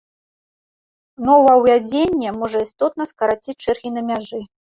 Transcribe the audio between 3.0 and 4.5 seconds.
скараціць чэргі на мяжы.